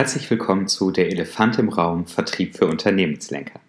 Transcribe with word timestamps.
Herzlich 0.00 0.30
willkommen 0.30 0.66
zu 0.66 0.90
Der 0.90 1.10
Elefant 1.10 1.58
im 1.58 1.68
Raum 1.68 2.06
Vertrieb 2.06 2.56
für 2.56 2.66
Unternehmenslenker. 2.66 3.60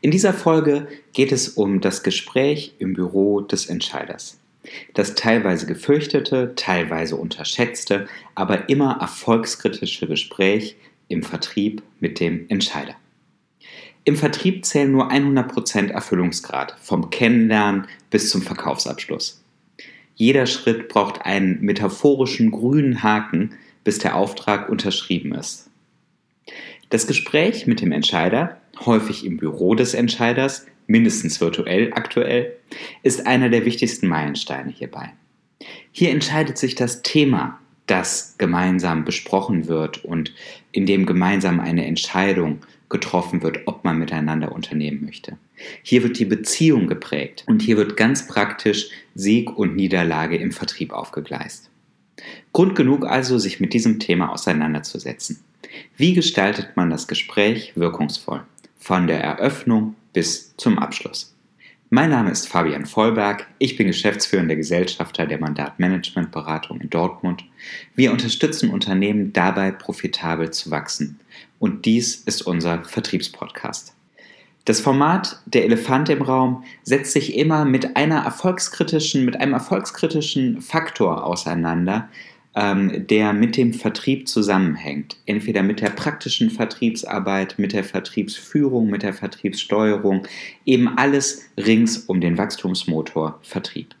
In 0.00 0.10
dieser 0.10 0.32
Folge 0.32 0.88
geht 1.12 1.30
es 1.30 1.48
um 1.50 1.80
das 1.80 2.02
Gespräch 2.02 2.74
im 2.80 2.92
Büro 2.92 3.40
des 3.40 3.66
Entscheiders. 3.66 4.40
Das 4.94 5.14
teilweise 5.14 5.66
gefürchtete, 5.66 6.54
teilweise 6.56 7.14
unterschätzte, 7.14 8.08
aber 8.34 8.68
immer 8.68 8.98
erfolgskritische 9.00 10.08
Gespräch 10.08 10.74
im 11.06 11.22
Vertrieb 11.22 11.84
mit 12.00 12.18
dem 12.18 12.46
Entscheider. 12.48 12.96
Im 14.02 14.16
Vertrieb 14.16 14.64
zählen 14.66 14.90
nur 14.90 15.12
100% 15.12 15.92
Erfüllungsgrad, 15.92 16.74
vom 16.82 17.10
Kennenlernen 17.10 17.86
bis 18.10 18.28
zum 18.28 18.42
Verkaufsabschluss. 18.42 19.40
Jeder 20.16 20.46
Schritt 20.46 20.88
braucht 20.88 21.24
einen 21.24 21.60
metaphorischen 21.60 22.50
grünen 22.50 23.04
Haken, 23.04 23.54
bis 23.84 23.98
der 23.98 24.16
Auftrag 24.16 24.68
unterschrieben 24.68 25.34
ist. 25.34 25.70
Das 26.90 27.06
Gespräch 27.06 27.66
mit 27.66 27.80
dem 27.80 27.92
Entscheider, 27.92 28.60
häufig 28.84 29.24
im 29.24 29.36
Büro 29.36 29.74
des 29.74 29.94
Entscheiders, 29.94 30.66
mindestens 30.86 31.40
virtuell 31.40 31.92
aktuell, 31.94 32.56
ist 33.02 33.26
einer 33.26 33.48
der 33.48 33.64
wichtigsten 33.64 34.08
Meilensteine 34.08 34.70
hierbei. 34.70 35.12
Hier 35.92 36.10
entscheidet 36.10 36.58
sich 36.58 36.74
das 36.74 37.02
Thema, 37.02 37.58
das 37.86 38.36
gemeinsam 38.38 39.04
besprochen 39.04 39.68
wird 39.68 40.04
und 40.04 40.32
in 40.72 40.86
dem 40.86 41.06
gemeinsam 41.06 41.60
eine 41.60 41.86
Entscheidung 41.86 42.60
getroffen 42.88 43.42
wird, 43.42 43.60
ob 43.66 43.84
man 43.84 43.98
miteinander 43.98 44.52
unternehmen 44.52 45.04
möchte. 45.04 45.36
Hier 45.82 46.02
wird 46.02 46.18
die 46.18 46.24
Beziehung 46.24 46.86
geprägt 46.86 47.44
und 47.46 47.62
hier 47.62 47.76
wird 47.76 47.96
ganz 47.96 48.26
praktisch 48.26 48.88
Sieg 49.14 49.56
und 49.56 49.74
Niederlage 49.74 50.36
im 50.36 50.52
Vertrieb 50.52 50.92
aufgegleist. 50.92 51.70
Grund 52.54 52.76
genug 52.76 53.04
also, 53.04 53.36
sich 53.36 53.58
mit 53.58 53.74
diesem 53.74 53.98
Thema 53.98 54.30
auseinanderzusetzen. 54.30 55.40
Wie 55.96 56.14
gestaltet 56.14 56.76
man 56.76 56.88
das 56.88 57.08
Gespräch 57.08 57.72
wirkungsvoll? 57.74 58.44
Von 58.78 59.08
der 59.08 59.20
Eröffnung 59.20 59.96
bis 60.12 60.56
zum 60.56 60.78
Abschluss. 60.78 61.34
Mein 61.90 62.10
Name 62.10 62.30
ist 62.30 62.46
Fabian 62.46 62.86
Vollberg. 62.86 63.48
Ich 63.58 63.76
bin 63.76 63.88
geschäftsführender 63.88 64.54
Gesellschafter 64.54 65.26
der 65.26 65.40
Mandatmanagementberatung 65.40 66.80
in 66.80 66.90
Dortmund. 66.90 67.44
Wir 67.96 68.12
unterstützen 68.12 68.70
Unternehmen 68.70 69.32
dabei, 69.32 69.72
profitabel 69.72 70.52
zu 70.52 70.70
wachsen. 70.70 71.18
Und 71.58 71.86
dies 71.86 72.14
ist 72.14 72.42
unser 72.42 72.84
Vertriebspodcast. 72.84 73.94
Das 74.64 74.80
Format 74.80 75.42
Der 75.44 75.64
Elefant 75.64 76.08
im 76.08 76.22
Raum 76.22 76.62
setzt 76.84 77.12
sich 77.12 77.36
immer 77.36 77.64
mit 77.64 77.96
einer 77.96 78.24
erfolgskritischen, 78.24 79.24
mit 79.24 79.38
einem 79.38 79.52
erfolgskritischen 79.54 80.62
Faktor 80.62 81.26
auseinander, 81.26 82.08
ähm, 82.54 83.06
der 83.06 83.32
mit 83.32 83.56
dem 83.56 83.72
Vertrieb 83.72 84.28
zusammenhängt. 84.28 85.16
Entweder 85.26 85.62
mit 85.62 85.80
der 85.80 85.90
praktischen 85.90 86.50
Vertriebsarbeit, 86.50 87.54
mit 87.58 87.72
der 87.72 87.84
Vertriebsführung, 87.84 88.90
mit 88.90 89.02
der 89.02 89.12
Vertriebssteuerung, 89.12 90.26
eben 90.64 90.96
alles 90.96 91.42
rings 91.56 91.98
um 91.98 92.20
den 92.20 92.38
Wachstumsmotor 92.38 93.38
Vertrieb. 93.42 93.94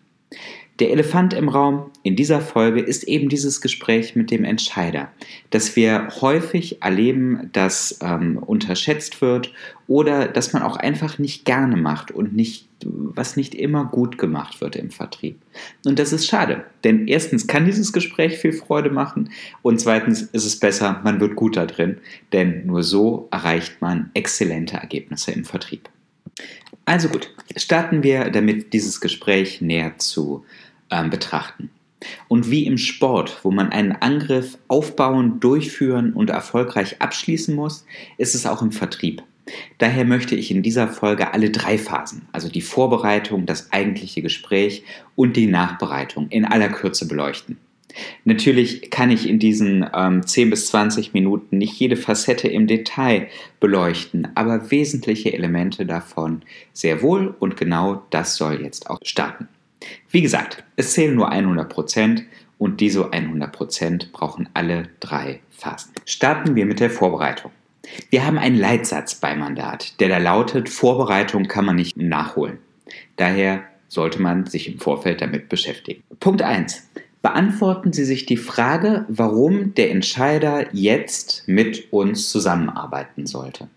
Der 0.80 0.90
Elefant 0.90 1.34
im 1.34 1.48
Raum 1.48 1.92
in 2.02 2.16
dieser 2.16 2.40
Folge 2.40 2.80
ist 2.80 3.04
eben 3.04 3.28
dieses 3.28 3.60
Gespräch 3.60 4.16
mit 4.16 4.32
dem 4.32 4.42
Entscheider, 4.42 5.08
dass 5.50 5.76
wir 5.76 6.08
häufig 6.20 6.82
erleben, 6.82 7.48
dass 7.52 8.00
ähm, 8.02 8.38
unterschätzt 8.38 9.20
wird 9.20 9.52
oder 9.86 10.26
dass 10.26 10.52
man 10.52 10.64
auch 10.64 10.76
einfach 10.76 11.18
nicht 11.20 11.44
gerne 11.44 11.76
macht 11.76 12.10
und 12.10 12.34
nicht, 12.34 12.66
was 12.84 13.36
nicht 13.36 13.54
immer 13.54 13.84
gut 13.84 14.18
gemacht 14.18 14.60
wird 14.60 14.76
im 14.76 14.90
Vertrieb. 14.90 15.40
Und 15.84 15.98
das 15.98 16.12
ist 16.12 16.26
schade, 16.26 16.64
denn 16.84 17.08
erstens 17.08 17.46
kann 17.46 17.64
dieses 17.64 17.92
Gespräch 17.92 18.38
viel 18.38 18.52
Freude 18.52 18.90
machen 18.90 19.30
und 19.62 19.80
zweitens 19.80 20.22
ist 20.22 20.44
es 20.44 20.58
besser, 20.58 21.00
man 21.04 21.20
wird 21.20 21.36
gut 21.36 21.56
da 21.56 21.66
drin, 21.66 21.98
denn 22.32 22.66
nur 22.66 22.82
so 22.82 23.28
erreicht 23.30 23.80
man 23.80 24.10
exzellente 24.14 24.76
Ergebnisse 24.76 25.32
im 25.32 25.44
Vertrieb. 25.44 25.88
Also 26.84 27.08
gut, 27.08 27.30
starten 27.56 28.02
wir 28.02 28.30
damit, 28.30 28.72
dieses 28.72 29.00
Gespräch 29.00 29.60
näher 29.60 29.98
zu 29.98 30.44
ähm, 30.90 31.10
betrachten. 31.10 31.70
Und 32.28 32.50
wie 32.50 32.66
im 32.66 32.76
Sport, 32.76 33.40
wo 33.42 33.50
man 33.50 33.70
einen 33.70 33.92
Angriff 33.92 34.58
aufbauen, 34.68 35.40
durchführen 35.40 36.12
und 36.12 36.30
erfolgreich 36.30 37.00
abschließen 37.00 37.54
muss, 37.54 37.86
ist 38.18 38.34
es 38.34 38.46
auch 38.46 38.60
im 38.60 38.72
Vertrieb. 38.72 39.22
Daher 39.78 40.04
möchte 40.04 40.34
ich 40.34 40.50
in 40.50 40.62
dieser 40.62 40.88
Folge 40.88 41.34
alle 41.34 41.50
drei 41.50 41.76
Phasen, 41.76 42.28
also 42.32 42.48
die 42.48 42.62
Vorbereitung, 42.62 43.46
das 43.46 43.72
eigentliche 43.72 44.22
Gespräch 44.22 44.84
und 45.16 45.36
die 45.36 45.46
Nachbereitung 45.46 46.28
in 46.30 46.44
aller 46.44 46.68
Kürze 46.68 47.06
beleuchten. 47.06 47.58
Natürlich 48.24 48.90
kann 48.90 49.10
ich 49.10 49.28
in 49.28 49.38
diesen 49.38 49.86
ähm, 49.94 50.26
10 50.26 50.50
bis 50.50 50.66
20 50.68 51.12
Minuten 51.12 51.58
nicht 51.58 51.78
jede 51.78 51.96
Facette 51.96 52.48
im 52.48 52.66
Detail 52.66 53.28
beleuchten, 53.60 54.28
aber 54.34 54.70
wesentliche 54.70 55.32
Elemente 55.32 55.86
davon 55.86 56.42
sehr 56.72 57.02
wohl 57.02 57.34
und 57.38 57.56
genau 57.56 58.02
das 58.10 58.36
soll 58.36 58.62
jetzt 58.62 58.90
auch 58.90 58.98
starten. 59.02 59.48
Wie 60.10 60.22
gesagt, 60.22 60.64
es 60.76 60.92
zählen 60.92 61.14
nur 61.14 61.30
100 61.30 61.68
Prozent 61.68 62.24
und 62.58 62.80
diese 62.80 63.12
100 63.12 63.52
Prozent 63.52 64.12
brauchen 64.12 64.48
alle 64.54 64.88
drei 65.00 65.40
Phasen. 65.50 65.92
Starten 66.04 66.54
wir 66.56 66.66
mit 66.66 66.80
der 66.80 66.90
Vorbereitung. 66.90 67.52
Wir 68.10 68.26
haben 68.26 68.38
einen 68.38 68.56
Leitsatz 68.56 69.14
beim 69.16 69.40
Mandat, 69.40 70.00
der 70.00 70.08
da 70.08 70.18
lautet, 70.18 70.68
Vorbereitung 70.68 71.46
kann 71.48 71.64
man 71.64 71.76
nicht 71.76 71.96
nachholen. 71.96 72.58
Daher 73.16 73.64
sollte 73.88 74.20
man 74.20 74.46
sich 74.46 74.68
im 74.72 74.78
Vorfeld 74.78 75.20
damit 75.20 75.48
beschäftigen. 75.48 76.02
Punkt 76.20 76.42
1. 76.42 76.88
Beantworten 77.22 77.92
Sie 77.92 78.04
sich 78.04 78.26
die 78.26 78.36
Frage, 78.36 79.06
warum 79.08 79.74
der 79.74 79.90
Entscheider 79.90 80.66
jetzt 80.74 81.44
mit 81.46 81.92
uns 81.92 82.28
zusammenarbeiten 82.28 83.26
sollte. 83.26 83.68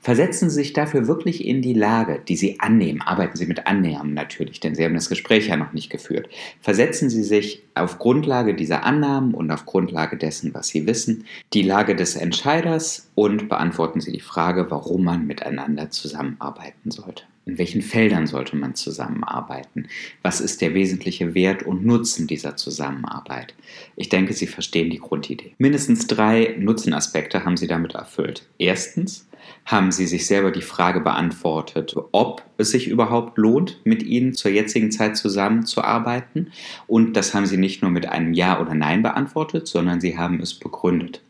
Versetzen 0.00 0.50
Sie 0.50 0.56
sich 0.56 0.72
dafür 0.72 1.06
wirklich 1.06 1.44
in 1.44 1.62
die 1.62 1.74
Lage, 1.74 2.20
die 2.26 2.36
Sie 2.36 2.60
annehmen. 2.60 3.02
Arbeiten 3.02 3.36
Sie 3.36 3.46
mit 3.46 3.66
Annahmen 3.66 4.14
natürlich, 4.14 4.60
denn 4.60 4.74
Sie 4.74 4.84
haben 4.84 4.94
das 4.94 5.08
Gespräch 5.08 5.48
ja 5.48 5.56
noch 5.56 5.72
nicht 5.72 5.90
geführt. 5.90 6.28
Versetzen 6.60 7.10
Sie 7.10 7.22
sich 7.22 7.62
auf 7.74 7.98
Grundlage 7.98 8.54
dieser 8.54 8.84
Annahmen 8.84 9.34
und 9.34 9.50
auf 9.50 9.66
Grundlage 9.66 10.16
dessen, 10.16 10.54
was 10.54 10.68
Sie 10.68 10.86
wissen, 10.86 11.24
die 11.52 11.62
Lage 11.62 11.96
des 11.96 12.16
Entscheiders 12.16 13.10
und 13.14 13.48
beantworten 13.48 14.00
Sie 14.00 14.12
die 14.12 14.20
Frage, 14.20 14.70
warum 14.70 15.04
man 15.04 15.26
miteinander 15.26 15.90
zusammenarbeiten 15.90 16.90
sollte. 16.90 17.24
In 17.48 17.56
welchen 17.56 17.80
Feldern 17.80 18.26
sollte 18.26 18.56
man 18.56 18.74
zusammenarbeiten? 18.74 19.88
Was 20.20 20.42
ist 20.42 20.60
der 20.60 20.74
wesentliche 20.74 21.34
Wert 21.34 21.62
und 21.62 21.82
Nutzen 21.82 22.26
dieser 22.26 22.56
Zusammenarbeit? 22.56 23.54
Ich 23.96 24.10
denke, 24.10 24.34
Sie 24.34 24.46
verstehen 24.46 24.90
die 24.90 24.98
Grundidee. 24.98 25.54
Mindestens 25.56 26.06
drei 26.06 26.56
Nutzenaspekte 26.58 27.46
haben 27.46 27.56
Sie 27.56 27.66
damit 27.66 27.94
erfüllt. 27.94 28.46
Erstens, 28.58 29.26
haben 29.64 29.92
Sie 29.92 30.06
sich 30.06 30.26
selber 30.26 30.50
die 30.50 30.60
Frage 30.60 31.00
beantwortet, 31.00 31.96
ob 32.12 32.42
es 32.58 32.70
sich 32.70 32.86
überhaupt 32.86 33.38
lohnt, 33.38 33.80
mit 33.84 34.02
Ihnen 34.02 34.34
zur 34.34 34.50
jetzigen 34.50 34.90
Zeit 34.90 35.16
zusammenzuarbeiten. 35.16 36.52
Und 36.86 37.14
das 37.14 37.32
haben 37.32 37.46
Sie 37.46 37.56
nicht 37.56 37.80
nur 37.80 37.90
mit 37.90 38.06
einem 38.06 38.34
Ja 38.34 38.60
oder 38.60 38.74
Nein 38.74 39.02
beantwortet, 39.02 39.68
sondern 39.68 40.02
Sie 40.02 40.18
haben 40.18 40.40
es 40.40 40.52
begründet. 40.52 41.22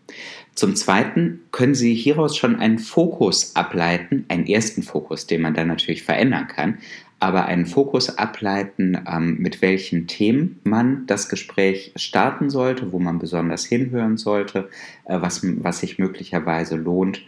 Zum 0.55 0.75
Zweiten 0.75 1.41
können 1.53 1.75
Sie 1.75 1.95
hieraus 1.95 2.37
schon 2.37 2.57
einen 2.57 2.79
Fokus 2.79 3.55
ableiten, 3.55 4.25
einen 4.29 4.47
ersten 4.47 4.83
Fokus, 4.83 5.27
den 5.27 5.43
man 5.43 5.55
dann 5.55 5.69
natürlich 5.69 6.03
verändern 6.03 6.49
kann, 6.49 6.79
aber 7.21 7.47
einen 7.47 7.67
Fokus 7.67 8.17
ableiten, 8.17 8.99
ähm, 9.09 9.39
mit 9.39 9.63
welchen 9.63 10.07
Themen 10.07 10.61
man 10.65 11.07
das 11.07 11.29
Gespräch 11.29 11.93
starten 11.97 12.51
sollte, 12.51 12.93
wo 12.93 12.99
man 12.99 13.19
besonders 13.19 13.65
hinhören 13.65 14.17
sollte, 14.17 14.69
äh, 15.05 15.21
was, 15.21 15.43
was 15.45 15.81
sich 15.81 15.99
möglicherweise 15.99 16.77
lohnt 16.77 17.23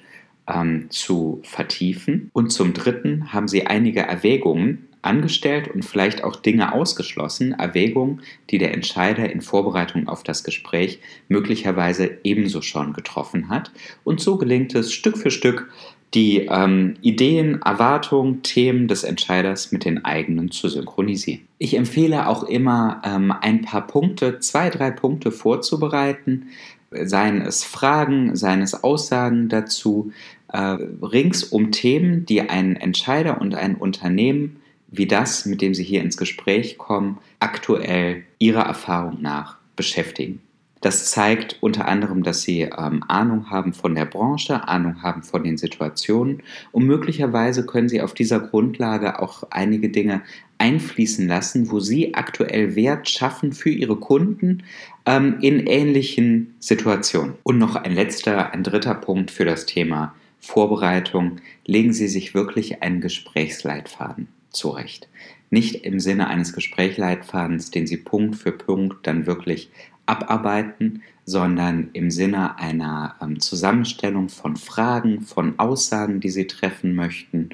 ähm, 0.49 0.87
zu 0.91 1.41
vertiefen. 1.43 2.31
Und 2.33 2.51
zum 2.51 2.73
Dritten 2.73 3.33
haben 3.33 3.49
sie 3.49 3.67
einige 3.67 4.01
Erwägungen 4.01 4.87
angestellt 5.03 5.69
und 5.69 5.85
vielleicht 5.85 6.25
auch 6.25 6.37
Dinge 6.37 6.73
ausgeschlossen, 6.73 7.53
Erwägungen, 7.53 8.23
die 8.51 8.59
der 8.59 8.75
Entscheider 8.75 9.31
in 9.31 9.41
Vorbereitung 9.41 10.09
auf 10.09 10.23
das 10.23 10.45
Gespräch 10.45 11.01
möglicherweise 11.29 12.19
ebenso 12.25 12.63
schon 12.63 12.93
getroffen 12.93 13.49
hat. 13.49 13.71
Und 14.05 14.21
so 14.21 14.37
gelingt 14.37 14.75
es 14.75 14.93
Stück 14.93 15.17
für 15.17 15.31
Stück, 15.31 15.69
die 16.15 16.49
ähm, 16.51 16.95
Ideen, 17.03 17.63
Erwartungen, 17.63 18.43
Themen 18.43 18.89
des 18.89 19.05
Entscheiders 19.05 19.71
mit 19.71 19.85
den 19.85 20.05
eigenen 20.05 20.51
zu 20.51 20.69
synchronisieren. 20.69 21.43
Ich 21.59 21.77
empfehle 21.77 22.27
auch 22.27 22.43
immer, 22.43 23.01
ähm, 23.05 23.33
ein 23.33 23.63
paar 23.63 23.87
Punkte, 23.87 24.41
zwei, 24.41 24.71
drei 24.71 24.91
Punkte 24.91 25.31
vorzubereiten, 25.31 26.49
seien 26.91 27.43
es 27.43 27.63
Fragen, 27.63 28.35
seien 28.35 28.63
es 28.63 28.83
Aussagen 28.83 29.49
dazu, 29.49 30.13
äh, 30.53 30.59
rings 30.59 31.45
um 31.45 31.71
Themen, 31.71 32.27
die 32.27 32.41
einen 32.43 32.75
Entscheider 32.75 33.41
und 33.41 33.55
ein 33.55 33.77
Unternehmen 33.77 34.57
wie 34.91 35.07
das, 35.07 35.47
mit 35.47 35.63
dem 35.63 35.75
Sie 35.75 35.85
hier 35.85 36.03
ins 36.03 36.17
Gespräch 36.17 36.79
kommen, 36.79 37.19
aktuell 37.39 38.25
Ihrer 38.39 38.63
Erfahrung 38.63 39.21
nach 39.21 39.57
beschäftigen. 39.77 40.41
Das 40.81 41.11
zeigt 41.11 41.59
unter 41.61 41.87
anderem, 41.87 42.23
dass 42.23 42.43
sie 42.43 42.63
ähm, 42.63 43.05
Ahnung 43.07 43.51
haben 43.51 43.75
von 43.75 43.95
der 43.95 44.07
Branche, 44.07 44.67
Ahnung 44.67 45.03
haben 45.03 45.23
von 45.23 45.45
den 45.45 45.59
Situationen 45.59 46.43
und 46.73 46.87
möglicherweise 46.87 47.67
können 47.67 47.91
sie 47.91 48.01
auf 48.01 48.15
dieser 48.15 48.41
Grundlage 48.41 49.21
auch 49.21 49.45
einige 49.51 49.91
Dinge 49.91 50.23
einfließen 50.57 51.29
lassen, 51.29 51.71
wo 51.71 51.81
sie 51.81 52.15
aktuell 52.15 52.77
Wert 52.77 53.11
schaffen 53.11 53.53
für 53.53 53.71
ihre 53.71 53.97
Kunden 53.97 54.63
ähm, 55.05 55.37
in 55.43 55.67
ähnlichen 55.67 56.55
Situationen. 56.61 57.35
Und 57.43 57.59
noch 57.59 57.77
ein 57.77 57.93
letzter, 57.93 58.53
ein 58.53 58.63
dritter 58.63 58.95
Punkt 58.95 59.31
für 59.31 59.45
das 59.45 59.67
Thema 59.67 60.15
Vorbereitung. 60.39 61.37
Legen 61.67 61.93
Sie 61.93 62.09
sich 62.09 62.35
wirklich 62.35 62.83
einen 62.83 63.03
Gesprächsleitfaden 63.03 64.29
zurecht. 64.51 65.09
Nicht 65.51 65.85
im 65.85 65.99
Sinne 66.01 66.29
eines 66.29 66.53
Gesprächsleitfadens, 66.53 67.71
den 67.71 67.87
Sie 67.87 67.97
Punkt 67.97 68.37
für 68.37 68.53
Punkt 68.53 69.07
dann 69.07 69.27
wirklich 69.27 69.71
abarbeiten, 70.07 71.03
sondern 71.25 71.91
im 71.93 72.11
Sinne 72.11 72.59
einer 72.59 73.17
ähm, 73.23 73.41
Zusammenstellung 73.41 74.29
von 74.29 74.57
Fragen, 74.57 75.23
von 75.23 75.59
Aussagen, 75.59 76.21
die 76.21 76.31
Sie 76.31 76.47
treffen 76.47 76.95
möchten, 76.95 77.51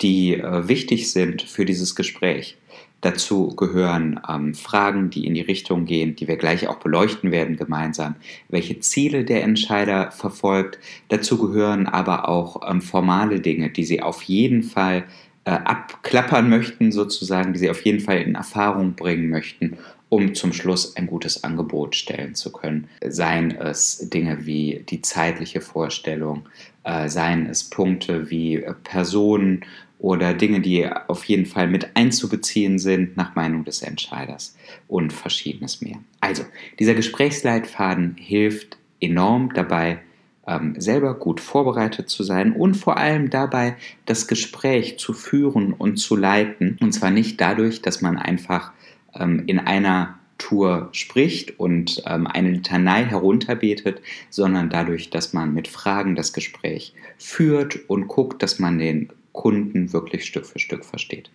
die 0.00 0.34
äh, 0.34 0.68
wichtig 0.68 1.10
sind 1.12 1.42
für 1.42 1.64
dieses 1.64 1.94
Gespräch. 1.94 2.56
Dazu 3.00 3.54
gehören 3.54 4.20
ähm, 4.28 4.54
Fragen, 4.54 5.10
die 5.10 5.24
in 5.24 5.34
die 5.34 5.40
Richtung 5.40 5.84
gehen, 5.84 6.16
die 6.16 6.26
wir 6.26 6.36
gleich 6.36 6.66
auch 6.66 6.78
beleuchten 6.78 7.30
werden 7.30 7.56
gemeinsam, 7.56 8.16
welche 8.48 8.80
Ziele 8.80 9.24
der 9.24 9.44
Entscheider 9.44 10.10
verfolgt. 10.10 10.80
Dazu 11.08 11.38
gehören 11.38 11.86
aber 11.86 12.28
auch 12.28 12.68
ähm, 12.68 12.82
formale 12.82 13.38
Dinge, 13.38 13.70
die 13.70 13.84
Sie 13.84 14.02
auf 14.02 14.22
jeden 14.22 14.64
Fall 14.64 15.04
äh, 15.48 15.52
abklappern 15.64 16.50
möchten, 16.50 16.92
sozusagen, 16.92 17.54
die 17.54 17.58
Sie 17.58 17.70
auf 17.70 17.80
jeden 17.80 18.00
Fall 18.00 18.18
in 18.18 18.34
Erfahrung 18.34 18.92
bringen 18.92 19.30
möchten, 19.30 19.78
um 20.10 20.34
zum 20.34 20.52
Schluss 20.52 20.94
ein 20.94 21.06
gutes 21.06 21.42
Angebot 21.42 21.96
stellen 21.96 22.34
zu 22.34 22.52
können. 22.52 22.88
Seien 23.02 23.52
es 23.52 24.10
Dinge 24.10 24.44
wie 24.44 24.84
die 24.86 25.00
zeitliche 25.00 25.62
Vorstellung, 25.62 26.46
äh, 26.84 27.08
seien 27.08 27.46
es 27.46 27.64
Punkte 27.64 28.30
wie 28.30 28.56
äh, 28.56 28.74
Personen 28.84 29.64
oder 29.98 30.34
Dinge, 30.34 30.60
die 30.60 30.86
auf 30.86 31.24
jeden 31.24 31.46
Fall 31.46 31.66
mit 31.66 31.96
einzubeziehen 31.96 32.78
sind 32.78 33.16
nach 33.16 33.34
Meinung 33.34 33.64
des 33.64 33.80
Entscheiders 33.80 34.54
und 34.86 35.14
verschiedenes 35.14 35.80
mehr. 35.80 35.96
Also, 36.20 36.44
dieser 36.78 36.94
Gesprächsleitfaden 36.94 38.16
hilft 38.18 38.76
enorm 39.00 39.50
dabei, 39.54 40.00
ähm, 40.48 40.74
selber 40.78 41.14
gut 41.14 41.40
vorbereitet 41.40 42.08
zu 42.08 42.22
sein 42.22 42.52
und 42.52 42.74
vor 42.74 42.96
allem 42.96 43.30
dabei, 43.30 43.76
das 44.06 44.26
Gespräch 44.26 44.98
zu 44.98 45.12
führen 45.12 45.72
und 45.72 45.98
zu 45.98 46.16
leiten. 46.16 46.78
Und 46.80 46.92
zwar 46.92 47.10
nicht 47.10 47.40
dadurch, 47.40 47.82
dass 47.82 48.00
man 48.00 48.16
einfach 48.16 48.72
ähm, 49.14 49.44
in 49.46 49.58
einer 49.58 50.18
Tour 50.38 50.88
spricht 50.92 51.58
und 51.58 52.02
ähm, 52.06 52.26
eine 52.26 52.50
Litanei 52.50 53.04
herunterbetet, 53.04 54.00
sondern 54.30 54.70
dadurch, 54.70 55.10
dass 55.10 55.32
man 55.32 55.52
mit 55.52 55.68
Fragen 55.68 56.14
das 56.14 56.32
Gespräch 56.32 56.94
führt 57.18 57.88
und 57.88 58.08
guckt, 58.08 58.42
dass 58.42 58.58
man 58.58 58.78
den 58.78 59.10
Kunden 59.32 59.92
wirklich 59.92 60.24
Stück 60.24 60.46
für 60.46 60.58
Stück 60.58 60.84
versteht. 60.84 61.30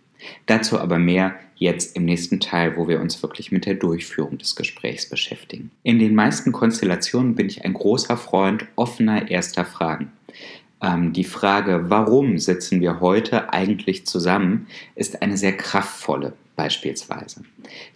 Dazu 0.45 0.79
aber 0.79 0.99
mehr 0.99 1.35
jetzt 1.55 1.95
im 1.95 2.05
nächsten 2.05 2.39
Teil, 2.39 2.75
wo 2.77 2.87
wir 2.87 2.99
uns 2.99 3.21
wirklich 3.23 3.51
mit 3.51 3.65
der 3.65 3.75
Durchführung 3.75 4.37
des 4.37 4.55
Gesprächs 4.55 5.07
beschäftigen. 5.07 5.71
In 5.83 5.99
den 5.99 6.15
meisten 6.15 6.51
Konstellationen 6.51 7.35
bin 7.35 7.47
ich 7.47 7.63
ein 7.63 7.73
großer 7.73 8.17
Freund 8.17 8.65
offener 8.75 9.29
erster 9.29 9.65
Fragen. 9.65 10.11
Ähm, 10.81 11.13
die 11.13 11.23
Frage, 11.23 11.85
warum 11.89 12.37
sitzen 12.37 12.81
wir 12.81 12.99
heute 12.99 13.53
eigentlich 13.53 14.05
zusammen, 14.05 14.67
ist 14.95 15.21
eine 15.21 15.37
sehr 15.37 15.55
kraftvolle 15.55 16.33
beispielsweise. 16.55 17.43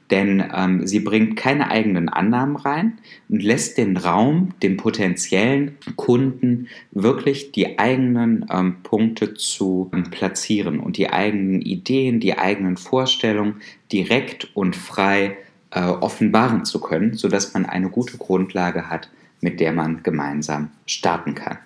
Denn 0.09 0.43
ähm, 0.55 0.87
sie 0.87 0.99
bringt 0.99 1.35
keine 1.35 1.69
eigenen 1.69 2.09
Annahmen 2.09 2.55
rein 2.55 2.99
und 3.29 3.43
lässt 3.43 3.77
den 3.77 3.97
Raum 3.97 4.53
dem 4.63 4.77
potenziellen 4.77 5.77
Kunden 5.95 6.67
wirklich 6.91 7.51
die 7.51 7.77
eigenen 7.77 8.45
ähm, 8.49 8.77
Punkte 8.83 9.33
zu 9.33 9.91
ähm, 9.93 10.09
platzieren 10.09 10.79
und 10.79 10.97
die 10.97 11.09
eigenen 11.09 11.61
Ideen, 11.61 12.19
die 12.19 12.37
eigenen 12.37 12.77
Vorstellungen 12.77 13.61
direkt 13.91 14.55
und 14.55 14.75
frei 14.75 15.37
äh, 15.71 15.81
offenbaren 15.81 16.65
zu 16.65 16.79
können, 16.79 17.13
sodass 17.15 17.53
man 17.53 17.65
eine 17.65 17.89
gute 17.89 18.17
Grundlage 18.17 18.89
hat, 18.89 19.09
mit 19.41 19.59
der 19.59 19.73
man 19.73 20.01
gemeinsam 20.03 20.71
starten 20.85 21.35
kann. 21.35 21.57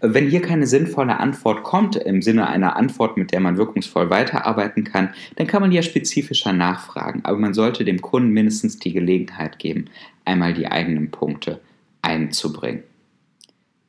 Wenn 0.00 0.28
hier 0.28 0.42
keine 0.42 0.66
sinnvolle 0.66 1.18
Antwort 1.18 1.62
kommt, 1.64 1.96
im 1.96 2.22
Sinne 2.22 2.48
einer 2.48 2.76
Antwort, 2.76 3.16
mit 3.16 3.32
der 3.32 3.40
man 3.40 3.56
wirkungsvoll 3.56 4.10
weiterarbeiten 4.10 4.84
kann, 4.84 5.10
dann 5.36 5.46
kann 5.46 5.62
man 5.62 5.72
ja 5.72 5.82
spezifischer 5.82 6.52
nachfragen. 6.52 7.20
Aber 7.24 7.38
man 7.38 7.54
sollte 7.54 7.84
dem 7.84 8.00
Kunden 8.00 8.30
mindestens 8.30 8.78
die 8.78 8.92
Gelegenheit 8.92 9.58
geben, 9.58 9.86
einmal 10.24 10.54
die 10.54 10.68
eigenen 10.68 11.10
Punkte 11.10 11.60
einzubringen. 12.02 12.82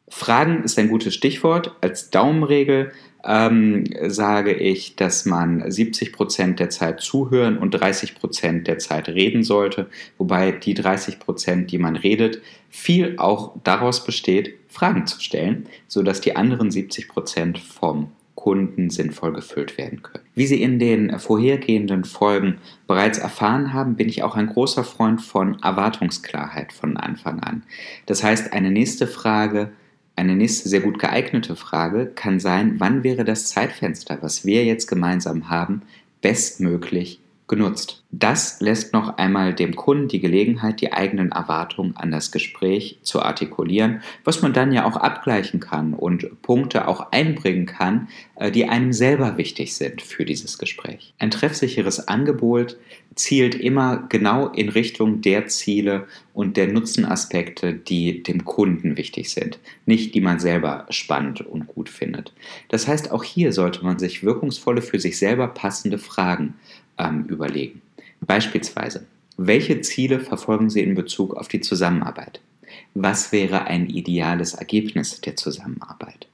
Fragen 0.07 0.63
ist 0.63 0.77
ein 0.77 0.89
gutes 0.89 1.15
Stichwort. 1.15 1.75
Als 1.81 2.11
Daumenregel 2.11 2.91
ähm, 3.23 3.85
sage 4.07 4.53
ich, 4.53 4.95
dass 4.95 5.25
man 5.25 5.69
70 5.69 6.13
Prozent 6.13 6.59
der 6.59 6.69
Zeit 6.69 7.01
zuhören 7.01 7.57
und 7.57 7.71
30 7.71 8.15
Prozent 8.15 8.67
der 8.67 8.77
Zeit 8.77 9.09
reden 9.09 9.43
sollte, 9.43 9.89
wobei 10.17 10.51
die 10.51 10.75
30%, 10.75 11.19
Prozent, 11.19 11.71
die 11.71 11.79
man 11.79 11.95
redet, 11.95 12.41
viel 12.69 13.15
auch 13.17 13.55
daraus 13.63 14.03
besteht, 14.03 14.53
Fragen 14.67 15.07
zu 15.07 15.19
stellen, 15.19 15.67
sodass 15.87 16.21
die 16.21 16.35
anderen 16.35 16.69
70 16.69 17.07
Prozent 17.07 17.57
vom 17.57 18.11
Kunden 18.35 18.91
sinnvoll 18.91 19.33
gefüllt 19.33 19.77
werden 19.79 20.03
können. 20.03 20.23
Wie 20.35 20.45
Sie 20.45 20.61
in 20.61 20.77
den 20.77 21.17
vorhergehenden 21.17 22.03
Folgen 22.03 22.59
bereits 22.85 23.17
erfahren 23.17 23.73
haben, 23.73 23.95
bin 23.95 24.07
ich 24.07 24.21
auch 24.21 24.35
ein 24.35 24.47
großer 24.47 24.83
Freund 24.83 25.21
von 25.21 25.57
Erwartungsklarheit 25.63 26.71
von 26.73 26.97
Anfang 26.97 27.39
an. 27.39 27.63
Das 28.05 28.23
heißt, 28.23 28.53
eine 28.53 28.69
nächste 28.69 29.07
Frage 29.07 29.71
eine 30.15 30.35
nächste 30.35 30.69
sehr 30.69 30.79
gut 30.79 30.99
geeignete 30.99 31.55
Frage 31.55 32.05
kann 32.07 32.39
sein, 32.39 32.75
wann 32.79 33.03
wäre 33.03 33.25
das 33.25 33.49
Zeitfenster, 33.49 34.17
was 34.21 34.45
wir 34.45 34.63
jetzt 34.63 34.87
gemeinsam 34.87 35.49
haben, 35.49 35.81
bestmöglich 36.21 37.19
genutzt. 37.47 38.03
Das 38.11 38.59
lässt 38.59 38.93
noch 38.93 39.17
einmal 39.17 39.53
dem 39.53 39.75
Kunden 39.75 40.07
die 40.07 40.19
Gelegenheit, 40.19 40.81
die 40.81 40.93
eigenen 40.93 41.31
Erwartungen 41.31 41.95
an 41.95 42.11
das 42.11 42.31
Gespräch 42.31 42.97
zu 43.03 43.21
artikulieren, 43.21 44.01
was 44.23 44.41
man 44.41 44.53
dann 44.53 44.71
ja 44.71 44.85
auch 44.85 44.95
abgleichen 44.95 45.59
kann 45.59 45.93
und 45.93 46.41
Punkte 46.41 46.87
auch 46.87 47.11
einbringen 47.11 47.65
kann, 47.65 48.07
äh, 48.35 48.51
die 48.51 48.67
einem 48.67 48.93
selber 48.93 49.37
wichtig 49.37 49.75
sind 49.75 50.01
für 50.01 50.25
dieses 50.25 50.57
Gespräch. 50.57 51.13
Ein 51.19 51.29
treffsicheres 51.29 52.07
Angebot 52.07 52.77
zielt 53.15 53.55
immer 53.55 54.05
genau 54.09 54.47
in 54.47 54.69
Richtung 54.69 55.21
der 55.21 55.47
Ziele 55.47 56.07
und 56.33 56.57
der 56.57 56.67
Nutzenaspekte, 56.67 57.73
die 57.73 58.23
dem 58.23 58.43
Kunden 58.43 58.97
wichtig 58.97 59.29
sind, 59.29 59.59
nicht 59.85 60.15
die 60.15 60.21
man 60.21 60.39
selber 60.39 60.85
spannend 60.89 61.41
und 61.41 61.67
gut 61.67 61.89
findet. 61.89 62.33
Das 62.69 62.87
heißt, 62.87 63.11
auch 63.11 63.23
hier 63.23 63.53
sollte 63.53 63.83
man 63.83 63.99
sich 63.99 64.23
wirkungsvolle, 64.23 64.81
für 64.81 64.99
sich 64.99 65.17
selber 65.17 65.47
passende 65.47 65.97
Fragen 65.97 66.55
ähm, 66.97 67.25
überlegen. 67.27 67.81
Beispielsweise, 68.21 69.05
welche 69.37 69.81
Ziele 69.81 70.19
verfolgen 70.19 70.69
Sie 70.69 70.81
in 70.81 70.95
Bezug 70.95 71.35
auf 71.35 71.47
die 71.47 71.61
Zusammenarbeit? 71.61 72.39
Was 72.93 73.31
wäre 73.31 73.65
ein 73.65 73.89
ideales 73.89 74.53
Ergebnis 74.53 75.21
der 75.21 75.35
Zusammenarbeit? 75.35 76.27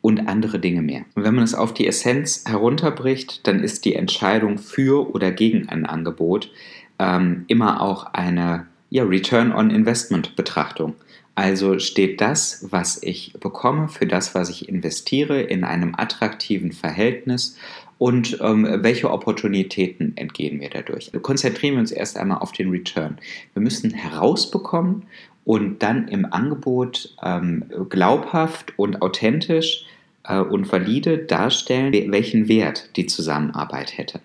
Und 0.00 0.28
andere 0.28 0.58
Dinge 0.58 0.82
mehr. 0.82 1.04
Und 1.14 1.24
wenn 1.24 1.34
man 1.34 1.44
es 1.44 1.54
auf 1.54 1.72
die 1.72 1.86
Essenz 1.86 2.44
herunterbricht, 2.46 3.46
dann 3.46 3.60
ist 3.60 3.84
die 3.84 3.94
Entscheidung 3.94 4.58
für 4.58 5.10
oder 5.14 5.32
gegen 5.32 5.68
ein 5.68 5.86
Angebot 5.86 6.50
ähm, 6.98 7.44
immer 7.48 7.80
auch 7.80 8.12
eine 8.12 8.66
ja, 8.90 9.02
Return 9.02 9.52
on 9.52 9.70
Investment 9.70 10.36
Betrachtung. 10.36 10.94
Also 11.34 11.80
steht 11.80 12.20
das, 12.20 12.66
was 12.70 13.02
ich 13.02 13.32
bekomme, 13.40 13.88
für 13.88 14.06
das, 14.06 14.34
was 14.34 14.50
ich 14.50 14.68
investiere, 14.68 15.42
in 15.42 15.64
einem 15.64 15.94
attraktiven 15.96 16.72
Verhältnis 16.72 17.56
und 17.98 18.38
ähm, 18.40 18.66
welche 18.82 19.10
Opportunitäten 19.10 20.16
entgehen 20.16 20.58
mir 20.58 20.70
dadurch. 20.70 21.10
Konzentrieren 21.22 21.74
wir 21.74 21.80
uns 21.80 21.92
erst 21.92 22.16
einmal 22.16 22.38
auf 22.38 22.52
den 22.52 22.70
Return. 22.70 23.18
Wir 23.52 23.62
müssen 23.62 23.90
herausbekommen 23.90 25.04
und 25.44 25.82
dann 25.82 26.08
im 26.08 26.32
Angebot 26.32 27.14
ähm, 27.22 27.64
glaubhaft 27.88 28.78
und 28.78 29.02
authentisch 29.02 29.86
äh, 30.24 30.38
und 30.38 30.70
valide 30.70 31.18
darstellen, 31.18 31.92
welchen 32.12 32.48
Wert 32.48 32.90
die 32.96 33.06
Zusammenarbeit 33.06 33.98
hätte. 33.98 34.20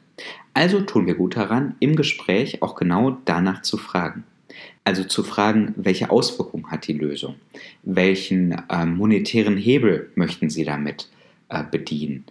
Also 0.54 0.82
tun 0.82 1.08
wir 1.08 1.16
gut 1.16 1.38
daran, 1.38 1.76
im 1.80 1.96
Gespräch 1.96 2.62
auch 2.62 2.76
genau 2.76 3.18
danach 3.26 3.62
zu 3.62 3.78
fragen. 3.78 4.24
Also 4.84 5.04
zu 5.04 5.24
fragen, 5.24 5.74
welche 5.78 6.10
Auswirkungen 6.10 6.72
hat 6.72 6.88
die 6.88 6.94
Lösung? 6.94 7.36
Welchen 7.84 8.64
äh, 8.70 8.86
monetären 8.86 9.58
Hebel 9.58 10.12
möchten 10.16 10.50
Sie 10.50 10.64
damit 10.64 11.10
äh, 11.50 11.64
bedienen? 11.70 12.26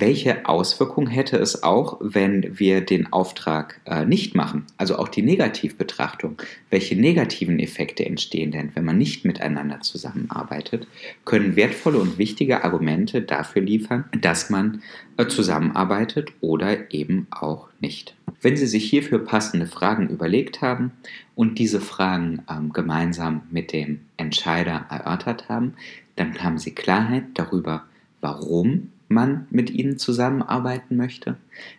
Welche 0.00 0.48
Auswirkungen 0.48 1.08
hätte 1.08 1.36
es 1.36 1.62
auch, 1.62 1.98
wenn 2.00 2.58
wir 2.58 2.80
den 2.80 3.12
Auftrag 3.12 3.80
äh, 3.84 4.04
nicht 4.04 4.34
machen? 4.34 4.66
Also 4.76 4.96
auch 4.98 5.08
die 5.08 5.22
Negativbetrachtung. 5.22 6.40
Welche 6.70 6.96
negativen 6.96 7.58
Effekte 7.58 8.04
entstehen 8.04 8.50
denn, 8.50 8.70
wenn 8.74 8.84
man 8.84 8.98
nicht 8.98 9.24
miteinander 9.24 9.80
zusammenarbeitet? 9.80 10.86
Können 11.24 11.56
wertvolle 11.56 11.98
und 11.98 12.18
wichtige 12.18 12.64
Argumente 12.64 13.22
dafür 13.22 13.62
liefern, 13.62 14.04
dass 14.20 14.48
man 14.48 14.82
äh, 15.16 15.26
zusammenarbeitet 15.26 16.32
oder 16.40 16.92
eben 16.92 17.26
auch 17.30 17.68
nicht. 17.80 18.14
Wenn 18.40 18.56
Sie 18.56 18.66
sich 18.66 18.88
hierfür 18.88 19.18
passende 19.18 19.66
Fragen 19.66 20.08
überlegt 20.08 20.62
haben 20.62 20.92
und 21.34 21.58
diese 21.58 21.80
Fragen 21.80 22.42
ähm, 22.50 22.72
gemeinsam 22.72 23.42
mit 23.50 23.72
dem 23.72 24.00
Entscheider 24.16 24.86
erörtert 24.88 25.48
haben, 25.48 25.74
dann 26.16 26.42
haben 26.42 26.58
Sie 26.58 26.74
Klarheit 26.74 27.24
darüber, 27.34 27.84
warum 28.20 28.90
man 29.14 29.46
mit 29.50 29.70
ihnen 29.70 29.96
zusammenarbeiten 29.96 30.96
möchte. 30.96 31.36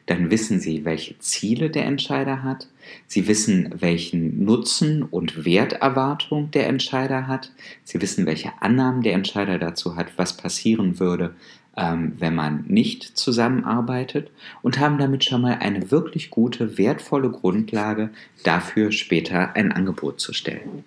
Dann 0.07 0.31
wissen 0.31 0.59
sie, 0.59 0.85
welche 0.85 1.19
Ziele 1.19 1.69
der 1.69 1.85
Entscheider 1.85 2.41
hat. 2.41 2.67
Sie 3.05 3.27
wissen, 3.27 3.75
welchen 3.79 4.43
Nutzen 4.43 5.03
und 5.03 5.45
Werterwartung 5.45 6.49
der 6.51 6.67
Entscheider 6.67 7.27
hat. 7.27 7.51
Sie 7.83 8.01
wissen, 8.01 8.25
welche 8.25 8.51
Annahmen 8.61 9.03
der 9.03 9.13
Entscheider 9.13 9.59
dazu 9.59 9.95
hat, 9.95 10.07
was 10.17 10.37
passieren 10.37 10.99
würde, 10.99 11.35
ähm, 11.77 12.13
wenn 12.17 12.33
man 12.35 12.63
nicht 12.67 13.17
zusammenarbeitet 13.17 14.31
und 14.61 14.79
haben 14.79 14.97
damit 14.97 15.25
schon 15.25 15.41
mal 15.41 15.57
eine 15.59 15.91
wirklich 15.91 16.29
gute, 16.29 16.77
wertvolle 16.77 17.29
Grundlage 17.29 18.09
dafür, 18.43 18.91
später 18.91 19.55
ein 19.55 19.71
Angebot 19.71 20.19
zu 20.19 20.33
stellen. 20.33 20.83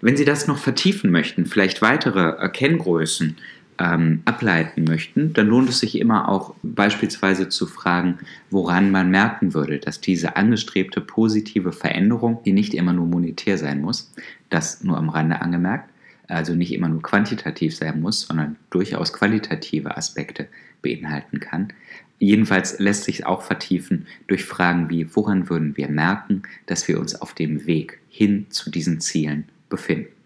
Wenn 0.00 0.16
Sie 0.16 0.24
das 0.24 0.46
noch 0.46 0.58
vertiefen 0.58 1.10
möchten, 1.10 1.46
vielleicht 1.46 1.82
weitere 1.82 2.48
Kenngrößen 2.48 3.36
ähm, 3.78 4.22
ableiten 4.24 4.84
möchten, 4.84 5.32
dann 5.32 5.48
lohnt 5.48 5.68
es 5.68 5.80
sich 5.80 5.98
immer 5.98 6.28
auch 6.28 6.54
beispielsweise 6.62 7.48
zu 7.48 7.66
fragen, 7.66 8.18
woran 8.50 8.90
man 8.90 9.10
merken 9.10 9.54
würde, 9.54 9.78
dass 9.78 10.00
diese 10.00 10.36
angestrebte 10.36 11.00
positive 11.00 11.72
Veränderung, 11.72 12.42
die 12.44 12.52
nicht 12.52 12.74
immer 12.74 12.92
nur 12.92 13.06
monetär 13.06 13.58
sein 13.58 13.80
muss, 13.80 14.12
das 14.50 14.84
nur 14.84 14.96
am 14.96 15.08
Rande 15.08 15.40
angemerkt, 15.40 15.90
also 16.28 16.54
nicht 16.54 16.72
immer 16.72 16.88
nur 16.88 17.02
quantitativ 17.02 17.74
sein 17.74 18.00
muss, 18.00 18.22
sondern 18.22 18.56
durchaus 18.70 19.12
qualitative 19.12 19.96
Aspekte 19.96 20.48
beinhalten 20.80 21.40
kann. 21.40 21.72
Jedenfalls 22.18 22.78
lässt 22.78 23.04
sich 23.04 23.26
auch 23.26 23.42
vertiefen 23.42 24.06
durch 24.28 24.44
Fragen 24.44 24.88
wie, 24.90 25.14
woran 25.14 25.48
würden 25.48 25.76
wir 25.76 25.88
merken, 25.88 26.42
dass 26.66 26.86
wir 26.86 27.00
uns 27.00 27.20
auf 27.20 27.34
dem 27.34 27.66
Weg 27.66 27.98
hin 28.08 28.46
zu 28.50 28.70
diesen 28.70 29.00
Zielen 29.00 29.44
befinden. 29.68 30.21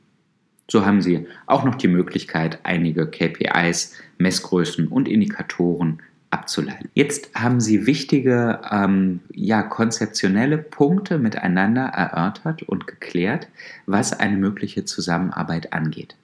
So 0.68 0.84
haben 0.84 1.00
Sie 1.00 1.26
auch 1.46 1.64
noch 1.64 1.76
die 1.76 1.88
Möglichkeit, 1.88 2.58
einige 2.64 3.06
KPIs, 3.06 3.94
Messgrößen 4.18 4.88
und 4.88 5.08
Indikatoren 5.08 6.02
abzuleiten. 6.30 6.90
Jetzt 6.94 7.30
haben 7.34 7.60
Sie 7.60 7.86
wichtige 7.86 8.60
ähm, 8.70 9.20
ja, 9.32 9.62
konzeptionelle 9.62 10.58
Punkte 10.58 11.18
miteinander 11.18 11.84
erörtert 11.84 12.62
und 12.64 12.86
geklärt, 12.86 13.48
was 13.86 14.12
eine 14.12 14.36
mögliche 14.36 14.84
Zusammenarbeit 14.84 15.72
angeht. 15.72 16.16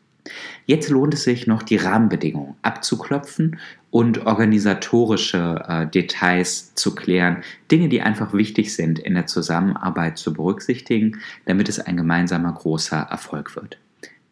Jetzt 0.67 0.89
lohnt 0.89 1.15
es 1.15 1.25
sich 1.25 1.47
noch, 1.47 1.63
die 1.63 1.77
Rahmenbedingungen 1.77 2.55
abzuklopfen 2.63 3.59
und 3.91 4.27
organisatorische 4.27 5.65
äh, 5.67 5.87
Details 5.87 6.75
zu 6.75 6.95
klären, 6.95 7.43
Dinge, 7.71 7.89
die 7.89 8.03
einfach 8.03 8.33
wichtig 8.33 8.75
sind 8.75 8.99
in 8.99 9.15
der 9.15 9.27
Zusammenarbeit 9.27 10.19
zu 10.19 10.33
berücksichtigen, 10.33 11.19
damit 11.45 11.69
es 11.69 11.81
ein 11.81 11.97
gemeinsamer 11.97 12.53
großer 12.53 12.99
Erfolg 13.11 13.57
wird. 13.57 13.79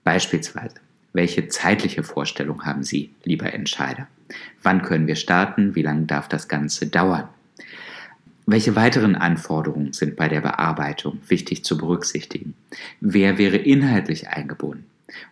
Beispielsweise, 0.05 0.77
welche 1.13 1.49
zeitliche 1.49 2.03
Vorstellung 2.03 2.65
haben 2.65 2.83
Sie, 2.83 3.11
lieber 3.25 3.53
Entscheider? 3.53 4.07
Wann 4.63 4.83
können 4.83 5.07
wir 5.07 5.17
starten? 5.17 5.75
Wie 5.75 5.83
lange 5.83 6.07
darf 6.07 6.29
das 6.29 6.49
Ganze 6.49 6.87
dauern? 6.87 7.29
Welche 8.47 8.75
weiteren 8.75 9.15
Anforderungen 9.15 9.93
sind 9.93 10.17
bei 10.17 10.29
der 10.29 10.41
Bearbeitung 10.41 11.21
wichtig 11.29 11.65
zu 11.65 11.79
berücksichtigen? 11.79 12.55
Wer 13.01 13.39
wäre 13.39 13.57
inhaltlich 13.57 14.29
eingebunden? 14.29 14.87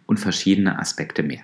Und 0.07 0.19
verschiedene 0.19 0.79
Aspekte 0.79 1.23
mehr. 1.23 1.43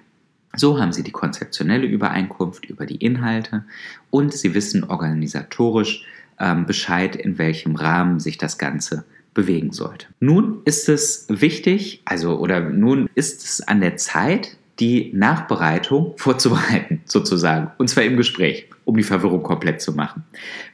So 0.56 0.80
haben 0.80 0.92
Sie 0.92 1.02
die 1.02 1.12
konzeptionelle 1.12 1.86
Übereinkunft 1.86 2.64
über 2.66 2.86
die 2.86 2.96
Inhalte 2.96 3.64
und 4.10 4.32
Sie 4.32 4.54
wissen 4.54 4.84
organisatorisch 4.84 6.04
ähm, 6.38 6.66
Bescheid, 6.66 7.16
in 7.16 7.38
welchem 7.38 7.76
Rahmen 7.76 8.20
sich 8.20 8.38
das 8.38 8.58
Ganze 8.58 9.04
bewegen 9.34 9.72
sollte. 9.72 10.06
Nun 10.20 10.62
ist 10.64 10.88
es 10.88 11.26
wichtig, 11.28 12.00
also 12.04 12.38
oder 12.38 12.60
nun 12.60 13.10
ist 13.14 13.44
es 13.44 13.60
an 13.60 13.80
der 13.80 13.96
Zeit, 13.96 14.56
die 14.80 15.12
Nachbereitung 15.14 16.14
vorzubereiten, 16.16 17.00
sozusagen. 17.04 17.70
Und 17.78 17.88
zwar 17.88 18.04
im 18.04 18.16
Gespräch, 18.16 18.68
um 18.84 18.96
die 18.96 19.02
Verwirrung 19.02 19.42
komplett 19.42 19.80
zu 19.80 19.92
machen. 19.92 20.24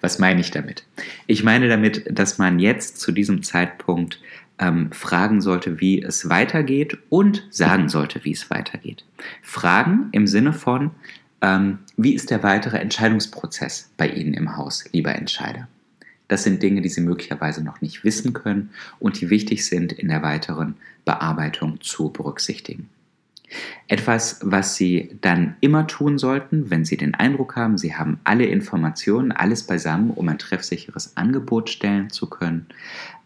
Was 0.00 0.18
meine 0.18 0.40
ich 0.40 0.50
damit? 0.50 0.84
Ich 1.26 1.42
meine 1.42 1.68
damit, 1.68 2.04
dass 2.10 2.38
man 2.38 2.58
jetzt 2.58 3.00
zu 3.00 3.12
diesem 3.12 3.42
Zeitpunkt 3.42 4.20
ähm, 4.58 4.92
fragen 4.92 5.40
sollte, 5.40 5.80
wie 5.80 6.02
es 6.02 6.28
weitergeht 6.28 6.98
und 7.08 7.46
sagen 7.50 7.88
sollte, 7.88 8.24
wie 8.24 8.32
es 8.32 8.50
weitergeht. 8.50 9.04
Fragen 9.42 10.08
im 10.12 10.26
Sinne 10.26 10.52
von, 10.52 10.90
ähm, 11.40 11.78
wie 11.96 12.14
ist 12.14 12.30
der 12.30 12.42
weitere 12.42 12.78
Entscheidungsprozess 12.78 13.90
bei 13.96 14.08
Ihnen 14.08 14.34
im 14.34 14.56
Haus, 14.56 14.84
lieber 14.92 15.14
Entscheider? 15.14 15.68
Das 16.30 16.44
sind 16.44 16.62
Dinge, 16.62 16.80
die 16.80 16.88
Sie 16.88 17.00
möglicherweise 17.00 17.62
noch 17.64 17.80
nicht 17.80 18.04
wissen 18.04 18.32
können 18.32 18.70
und 19.00 19.20
die 19.20 19.30
wichtig 19.30 19.66
sind 19.66 19.92
in 19.92 20.06
der 20.06 20.22
weiteren 20.22 20.76
Bearbeitung 21.04 21.80
zu 21.80 22.10
berücksichtigen. 22.10 22.88
Etwas, 23.88 24.38
was 24.44 24.76
Sie 24.76 25.18
dann 25.22 25.56
immer 25.60 25.88
tun 25.88 26.18
sollten, 26.18 26.70
wenn 26.70 26.84
Sie 26.84 26.96
den 26.96 27.16
Eindruck 27.16 27.56
haben, 27.56 27.78
Sie 27.78 27.96
haben 27.96 28.20
alle 28.22 28.44
Informationen, 28.44 29.32
alles 29.32 29.64
beisammen, 29.64 30.10
um 30.12 30.28
ein 30.28 30.38
treffsicheres 30.38 31.16
Angebot 31.16 31.68
stellen 31.68 32.10
zu 32.10 32.30
können, 32.30 32.66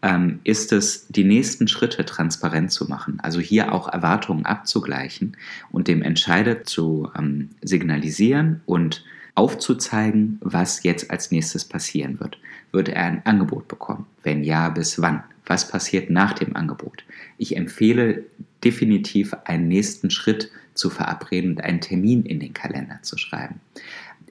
ähm, 0.01 0.39
ist 0.43 0.73
es, 0.73 1.07
die 1.09 1.25
nächsten 1.25 1.67
Schritte 1.67 2.05
transparent 2.05 2.71
zu 2.71 2.85
machen. 2.85 3.19
Also 3.21 3.39
hier 3.39 3.71
auch 3.71 3.87
Erwartungen 3.87 4.47
abzugleichen 4.47 5.37
und 5.69 5.87
dem 5.87 6.01
Entscheider 6.01 6.63
zu 6.63 7.11
ähm, 7.15 7.49
signalisieren 7.61 8.61
und 8.65 9.03
aufzuzeigen, 9.35 10.39
was 10.41 10.83
jetzt 10.83 11.11
als 11.11 11.31
nächstes 11.31 11.65
passieren 11.65 12.19
wird. 12.19 12.37
Wird 12.71 12.89
er 12.89 13.03
ein 13.03 13.25
Angebot 13.25 13.67
bekommen? 13.67 14.05
Wenn 14.23 14.43
ja, 14.43 14.69
bis 14.69 15.01
wann? 15.01 15.23
Was 15.45 15.67
passiert 15.67 16.09
nach 16.09 16.33
dem 16.33 16.55
Angebot? 16.55 17.03
Ich 17.37 17.55
empfehle 17.55 18.23
definitiv 18.63 19.35
einen 19.45 19.67
nächsten 19.67 20.09
Schritt 20.09 20.49
zu 20.73 20.89
verabreden 20.89 21.51
und 21.51 21.61
einen 21.61 21.81
Termin 21.81 22.25
in 22.25 22.39
den 22.39 22.53
Kalender 22.53 22.99
zu 23.03 23.17
schreiben. 23.17 23.61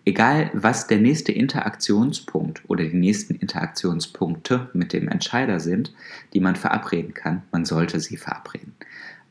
Egal, 0.06 0.50
was 0.52 0.86
der 0.86 0.98
nächste 0.98 1.32
Interaktionspunkt 1.32 2.62
oder 2.68 2.84
die 2.84 2.96
nächsten 2.96 3.36
Interaktionspunkte 3.36 4.68
mit 4.74 4.92
dem 4.92 5.08
Entscheider 5.08 5.60
sind, 5.60 5.94
die 6.34 6.40
man 6.40 6.56
verabreden 6.56 7.14
kann, 7.14 7.42
man 7.52 7.64
sollte 7.64 8.00
sie 8.00 8.18
verabreden. 8.18 8.74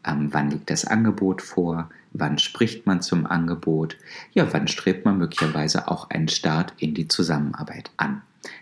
Ähm, 0.05 0.29
wann 0.31 0.50
liegt 0.50 0.69
das 0.69 0.86
Angebot 0.86 1.41
vor? 1.41 1.89
Wann 2.12 2.38
spricht 2.38 2.86
man 2.86 3.01
zum 3.01 3.25
Angebot? 3.25 3.98
Ja, 4.33 4.51
wann 4.51 4.67
strebt 4.67 5.05
man 5.05 5.17
möglicherweise 5.17 5.88
auch 5.88 6.10
einen 6.10 6.27
Start 6.27 6.74
in 6.77 6.93
die 6.93 7.07
Zusammenarbeit 7.07 7.91
an? 7.98 8.22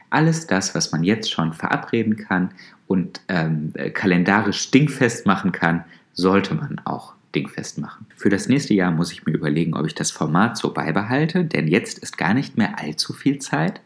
Alles 0.09 0.47
das, 0.47 0.75
was 0.75 0.91
man 0.91 1.03
jetzt 1.03 1.31
schon 1.31 1.53
verabreden 1.53 2.17
kann 2.17 2.51
und 2.87 3.21
ähm, 3.27 3.73
kalendarisch 3.93 4.69
dingfest 4.71 5.25
machen 5.25 5.51
kann, 5.51 5.83
sollte 6.13 6.53
man 6.53 6.79
auch 6.85 7.13
dingfest 7.33 7.77
machen. 7.77 8.05
Für 8.15 8.29
das 8.29 8.47
nächste 8.47 8.73
Jahr 8.73 8.91
muss 8.91 9.11
ich 9.11 9.25
mir 9.25 9.33
überlegen, 9.33 9.73
ob 9.73 9.85
ich 9.85 9.95
das 9.95 10.11
Format 10.11 10.57
so 10.57 10.73
beibehalte, 10.73 11.45
denn 11.45 11.67
jetzt 11.67 11.99
ist 11.99 12.17
gar 12.17 12.33
nicht 12.33 12.57
mehr 12.57 12.79
allzu 12.79 13.13
viel 13.13 13.39
Zeit 13.39 13.81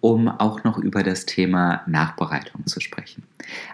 um 0.00 0.28
auch 0.28 0.64
noch 0.64 0.78
über 0.78 1.02
das 1.02 1.26
Thema 1.26 1.82
Nachbereitung 1.86 2.66
zu 2.66 2.80
sprechen. 2.80 3.22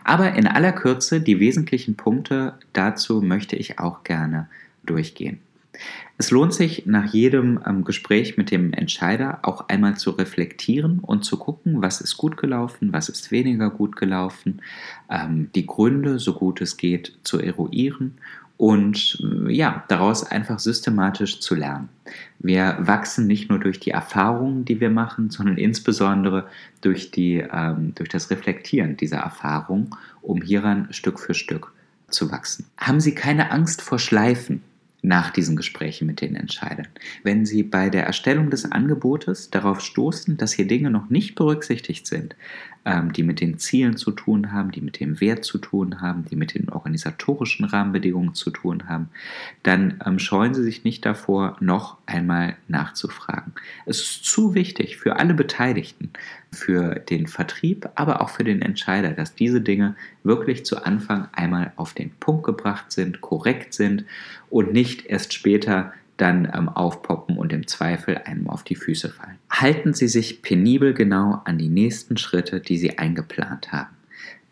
Aber 0.05 0.35
in 0.35 0.47
aller 0.47 0.73
Kürze, 0.73 1.21
die 1.21 1.41
wesentlichen 1.41 1.97
Punkte 1.97 2.55
dazu 2.73 3.23
möchte 3.23 3.57
ich 3.57 3.79
auch 3.79 4.05
gerne 4.05 4.49
durchgehen. 4.85 5.41
Es 6.19 6.31
lohnt 6.31 6.55
sich 6.55 6.87
nach 6.87 7.13
jedem 7.13 7.61
ähm, 7.67 7.85
Gespräch 7.85 8.39
mit 8.39 8.51
dem 8.51 8.73
Entscheider 8.73 9.41
auch 9.43 9.69
einmal 9.69 9.97
zu 9.99 10.11
reflektieren 10.11 11.01
und 11.01 11.25
zu 11.25 11.37
gucken, 11.37 11.83
was 11.83 12.01
ist 12.01 12.17
gut 12.17 12.39
gelaufen, 12.39 12.93
was 12.93 13.11
ist 13.11 13.31
weniger 13.31 13.69
gut 13.69 13.97
gelaufen, 13.97 14.63
ähm, 15.11 15.51
die 15.55 15.67
Gründe, 15.67 16.19
so 16.19 16.33
gut 16.33 16.63
es 16.63 16.79
geht, 16.79 17.19
zu 17.23 17.39
eruieren 17.39 18.15
und 18.57 19.23
äh, 19.23 19.53
ja, 19.53 19.85
daraus 19.89 20.25
einfach 20.25 20.59
systematisch 20.59 21.41
zu 21.41 21.55
lernen. 21.55 21.89
Wir 22.39 22.77
wachsen 22.81 23.27
nicht 23.27 23.51
nur 23.51 23.59
durch 23.59 23.81
die 23.81 23.91
Erfahrungen, 23.91 24.65
die 24.65 24.81
wir 24.81 24.91
machen, 24.91 25.31
sondern 25.31 25.59
insbesondere 25.59 26.47
durch, 26.81 27.11
die, 27.11 27.45
ähm, 27.53 27.95
durch 27.95 28.09
das 28.09 28.31
Reflektieren 28.31 28.97
dieser 28.97 29.19
Erfahrung, 29.19 29.95
um 30.23 30.41
hieran 30.43 30.89
Stück 30.91 31.21
für 31.21 31.35
Stück 31.35 31.73
zu 32.09 32.31
wachsen. 32.31 32.67
Haben 32.77 33.01
Sie 33.01 33.15
keine 33.15 33.51
Angst 33.51 33.83
vor 33.83 33.99
Schleifen? 33.99 34.63
nach 35.03 35.31
diesen 35.31 35.55
Gesprächen 35.55 36.07
mit 36.07 36.21
den 36.21 36.35
Entscheidern. 36.35 36.89
Wenn 37.23 37.47
Sie 37.47 37.63
bei 37.63 37.91
der 37.91 38.05
Erstellung 38.05 38.51
des 38.51 38.71
Angebotes 38.73 39.51
darauf 39.51 39.81
stoßen, 39.81 40.37
dass 40.37 40.53
hier 40.53 40.67
Dinge 40.67 40.91
noch 40.91 41.11
nicht 41.11 41.37
berücksichtigt 41.37 42.09
sind, 42.09 42.35
ähm, 42.87 43.13
die 43.13 43.25
mit 43.25 43.41
den 43.41 43.59
Zielen 43.59 43.97
zu 43.97 44.13
tun 44.13 44.53
haben, 44.53 44.71
die 44.71 44.81
mit 44.81 45.01
dem 45.01 45.21
Wert 45.21 45.45
zu 45.45 45.59
tun 45.59 46.01
haben, 46.01 46.25
die 46.25 46.37
mit 46.37 46.55
den 46.55 46.69
organisatorischen 46.69 47.67
Rahmenbedingungen 47.67 48.35
zu 48.35 48.51
tun 48.51 48.89
haben, 48.89 49.09
dann 49.65 50.01
ähm, 50.07 50.21
scheuen 50.21 50.55
Sie 50.55 50.63
sich 50.63 50.85
nicht 50.85 51.05
davor, 51.05 51.57
noch 51.61 51.99
einmal 52.07 52.57
nachzufragen. 52.69 53.53
Es 53.85 54.01
ist 54.01 54.25
zu 54.25 54.55
wichtig 54.55 54.97
für 54.97 55.17
alle 55.17 55.35
Beteiligten, 55.35 56.13
für 56.53 56.95
den 56.95 57.27
Vertrieb, 57.27 57.89
aber 57.97 58.21
auch 58.21 58.31
für 58.31 58.45
den 58.45 58.63
Entscheider, 58.63 59.11
dass 59.11 59.35
diese 59.35 59.61
Dinge 59.61 59.97
wirklich 60.23 60.65
zu 60.65 60.85
Anfang 60.85 61.29
einmal 61.33 61.73
auf 61.75 61.93
den 61.93 62.13
Punkt 62.21 62.45
gebracht 62.45 62.93
sind, 62.93 63.21
korrekt 63.21 63.75
sind 63.75 64.05
und 64.49 64.73
nicht 64.73 65.07
erst 65.07 65.35
später 65.35 65.93
dann 66.17 66.51
ähm, 66.55 66.69
aufpoppen 66.69 67.37
und 67.37 67.53
im 67.53 67.67
Zweifel 67.67 68.19
einem 68.19 68.49
auf 68.49 68.63
die 68.63 68.75
Füße 68.75 69.11
fallen. 69.11 69.39
Halten 69.51 69.95
Sie 69.95 70.09
sich 70.09 70.43
penibel 70.43 70.95
genau 70.95 71.43
an 71.45 71.59
die 71.59 71.69
nächsten 71.69 72.17
Schritte, 72.17 72.61
die 72.61 72.79
Sie 72.79 72.99
eingeplant 72.99 73.73
haben. 73.73 73.97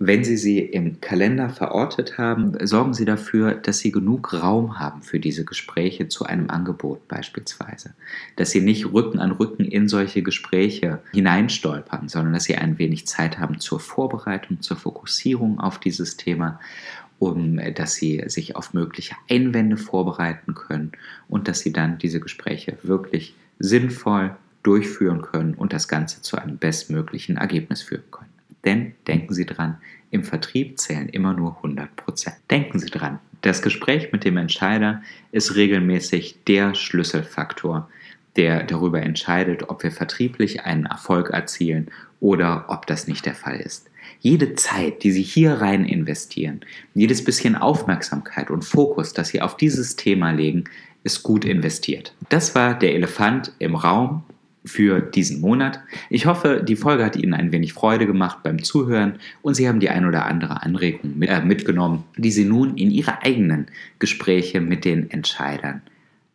Wenn 0.00 0.24
Sie 0.24 0.36
sie 0.36 0.58
im 0.58 1.00
Kalender 1.00 1.48
verortet 1.48 2.18
haben, 2.18 2.54
sorgen 2.66 2.94
Sie 2.94 3.04
dafür, 3.04 3.54
dass 3.54 3.78
Sie 3.78 3.92
genug 3.92 4.34
Raum 4.34 4.80
haben 4.80 5.02
für 5.02 5.20
diese 5.20 5.44
Gespräche 5.44 6.08
zu 6.08 6.26
einem 6.26 6.50
Angebot 6.50 7.06
beispielsweise. 7.06 7.94
Dass 8.34 8.50
Sie 8.50 8.60
nicht 8.60 8.92
Rücken 8.92 9.20
an 9.20 9.30
Rücken 9.30 9.64
in 9.64 9.88
solche 9.88 10.22
Gespräche 10.22 11.00
hineinstolpern, 11.12 12.08
sondern 12.08 12.32
dass 12.32 12.44
Sie 12.44 12.56
ein 12.56 12.78
wenig 12.78 13.06
Zeit 13.06 13.38
haben 13.38 13.60
zur 13.60 13.78
Vorbereitung, 13.78 14.60
zur 14.60 14.76
Fokussierung 14.76 15.60
auf 15.60 15.78
dieses 15.78 16.16
Thema 16.16 16.58
um 17.18 17.58
äh, 17.58 17.72
dass 17.72 17.94
sie 17.94 18.22
sich 18.26 18.56
auf 18.56 18.74
mögliche 18.74 19.14
Einwände 19.30 19.76
vorbereiten 19.76 20.54
können 20.54 20.92
und 21.28 21.48
dass 21.48 21.60
sie 21.60 21.72
dann 21.72 21.98
diese 21.98 22.20
Gespräche 22.20 22.76
wirklich 22.82 23.34
sinnvoll 23.58 24.36
durchführen 24.62 25.22
können 25.22 25.54
und 25.54 25.72
das 25.72 25.88
Ganze 25.88 26.22
zu 26.22 26.36
einem 26.36 26.58
bestmöglichen 26.58 27.36
Ergebnis 27.36 27.82
führen 27.82 28.10
können. 28.10 28.30
Denn 28.64 28.94
denken 29.06 29.34
Sie 29.34 29.44
dran, 29.44 29.76
im 30.10 30.24
Vertrieb 30.24 30.78
zählen 30.78 31.08
immer 31.08 31.34
nur 31.34 31.58
100% 31.62 31.88
Denken 32.50 32.78
Sie 32.78 32.88
dran, 32.88 33.18
das 33.42 33.60
Gespräch 33.60 34.10
mit 34.10 34.24
dem 34.24 34.38
Entscheider 34.38 35.02
ist 35.30 35.54
regelmäßig 35.54 36.38
der 36.48 36.74
Schlüsselfaktor, 36.74 37.90
der 38.36 38.62
darüber 38.62 39.02
entscheidet, 39.02 39.68
ob 39.68 39.82
wir 39.82 39.92
vertrieblich 39.92 40.62
einen 40.62 40.86
Erfolg 40.86 41.28
erzielen 41.28 41.90
oder 42.20 42.64
ob 42.68 42.86
das 42.86 43.06
nicht 43.06 43.26
der 43.26 43.34
Fall 43.34 43.60
ist. 43.60 43.90
Jede 44.20 44.54
Zeit, 44.54 45.02
die 45.02 45.12
Sie 45.12 45.22
hier 45.22 45.54
rein 45.54 45.84
investieren, 45.84 46.60
jedes 46.94 47.24
bisschen 47.24 47.56
Aufmerksamkeit 47.56 48.50
und 48.50 48.64
Fokus, 48.64 49.12
das 49.12 49.28
Sie 49.28 49.40
auf 49.40 49.56
dieses 49.56 49.96
Thema 49.96 50.30
legen, 50.30 50.64
ist 51.02 51.22
gut 51.22 51.44
investiert. 51.44 52.14
Das 52.30 52.54
war 52.54 52.78
der 52.78 52.94
Elefant 52.94 53.52
im 53.58 53.74
Raum 53.74 54.24
für 54.64 55.00
diesen 55.00 55.40
Monat. 55.40 55.80
Ich 56.08 56.26
hoffe, 56.26 56.64
die 56.66 56.76
Folge 56.76 57.04
hat 57.04 57.16
Ihnen 57.16 57.34
ein 57.34 57.52
wenig 57.52 57.74
Freude 57.74 58.06
gemacht 58.06 58.38
beim 58.42 58.62
Zuhören 58.62 59.18
und 59.42 59.54
Sie 59.54 59.68
haben 59.68 59.80
die 59.80 59.90
ein 59.90 60.06
oder 60.06 60.24
andere 60.24 60.62
Anregung 60.62 61.18
mit, 61.18 61.28
äh, 61.28 61.42
mitgenommen, 61.42 62.04
die 62.16 62.30
Sie 62.30 62.46
nun 62.46 62.76
in 62.76 62.90
Ihre 62.90 63.22
eigenen 63.22 63.66
Gespräche 63.98 64.62
mit 64.62 64.86
den 64.86 65.10
Entscheidern 65.10 65.82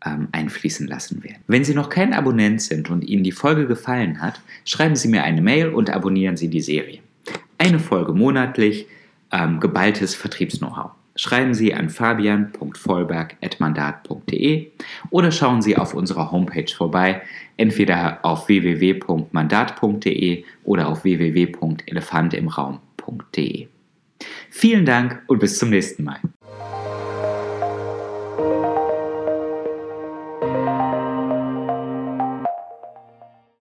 ähm, 0.06 0.28
einfließen 0.32 0.88
lassen 0.88 1.24
werden. 1.24 1.40
Wenn 1.48 1.64
Sie 1.64 1.74
noch 1.74 1.90
kein 1.90 2.14
Abonnent 2.14 2.62
sind 2.62 2.90
und 2.92 3.04
Ihnen 3.04 3.24
die 3.24 3.32
Folge 3.32 3.66
gefallen 3.66 4.22
hat, 4.22 4.40
schreiben 4.64 4.96
Sie 4.96 5.08
mir 5.08 5.24
eine 5.24 5.42
Mail 5.42 5.70
und 5.70 5.90
abonnieren 5.90 6.38
Sie 6.38 6.50
die 6.50 6.62
Serie. 6.62 7.00
Eine 7.60 7.80
Folge 7.80 8.14
monatlich, 8.14 8.88
ähm, 9.34 9.60
geballtes 9.60 10.16
Vertriebs-Know-how. 10.16 10.92
Schreiben 11.18 11.54
Sie 11.54 11.74
an 11.74 11.90
fabian.vollberg.mandat.de 11.90 14.72
oder 15.10 15.32
schauen 15.32 15.62
Sie 15.62 15.76
auf 15.76 15.94
unserer 15.94 16.32
Homepage 16.32 16.74
vorbei, 16.74 17.22
entweder 17.58 18.20
auf 18.24 18.48
www.mandat.de 18.48 20.46
oder 20.64 20.88
auf 20.88 21.04
www.elefantimraum.de. 21.04 23.68
Vielen 24.50 24.86
Dank 24.86 25.22
und 25.28 25.40
bis 25.40 25.58
zum 25.58 25.72
nächsten 25.72 26.06
Mal. 26.06 26.22